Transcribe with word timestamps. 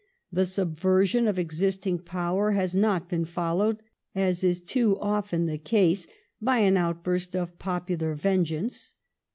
The 0.31 0.47
subversion 0.47 1.27
of 1.27 1.37
existing 1.37 1.99
power 1.99 2.53
has 2.53 2.73
not 2.73 3.07
been 3.07 3.23
fol 3.23 3.57
lowed, 3.57 3.83
as 4.15 4.43
is 4.43 4.59
too 4.59 4.97
often 4.99 5.45
the 5.45 5.59
case, 5.59 6.07
by 6.41 6.57
an 6.57 6.73
outborst 6.75 7.35
of 7.35 7.59
popular 7.59 8.15
vengeance. 8.15 8.95